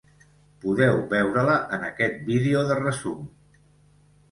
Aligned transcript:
Podeu 0.63 0.97
veure-la 1.11 1.59
en 1.79 1.87
aquest 1.91 2.17
vídeo 2.33 2.65
de 2.73 2.81
resum. 2.83 3.31